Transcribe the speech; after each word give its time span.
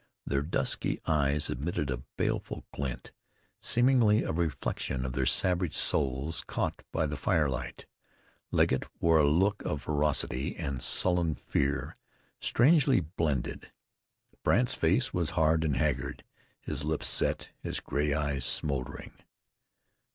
Their 0.25 0.41
dusky 0.41 0.99
eyes 1.05 1.47
emitted 1.51 1.91
a 1.91 2.01
baleful 2.17 2.65
glint, 2.73 3.11
seemingly 3.59 4.23
a 4.23 4.31
reflection 4.31 5.05
of 5.05 5.11
their 5.13 5.27
savage 5.27 5.75
souls 5.75 6.41
caught 6.41 6.81
by 6.91 7.05
the 7.05 7.15
firelight. 7.15 7.85
Legget 8.49 8.85
wore 8.99 9.19
a 9.19 9.27
look 9.27 9.61
of 9.61 9.83
ferocity 9.83 10.55
and 10.55 10.81
sullen 10.81 11.35
fear 11.35 11.97
strangely 12.39 12.99
blended. 12.99 13.71
Brandt's 14.41 14.73
face 14.73 15.13
was 15.13 15.29
hard 15.37 15.63
and 15.63 15.77
haggard, 15.77 16.23
his 16.61 16.83
lips 16.83 17.05
set, 17.07 17.49
his 17.59 17.79
gray 17.79 18.11
eyes 18.11 18.43
smoldering. 18.43 19.11